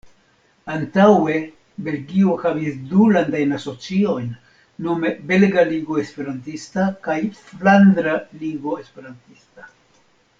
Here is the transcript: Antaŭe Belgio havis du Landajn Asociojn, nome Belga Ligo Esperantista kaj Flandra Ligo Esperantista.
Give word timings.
Antaŭe 0.75 1.33
Belgio 1.87 2.37
havis 2.45 2.79
du 2.93 3.09
Landajn 3.17 3.53
Asociojn, 3.57 4.31
nome 4.87 5.11
Belga 5.33 5.65
Ligo 5.75 5.99
Esperantista 6.05 6.87
kaj 7.09 7.19
Flandra 7.43 8.15
Ligo 8.45 8.79
Esperantista. 8.85 9.69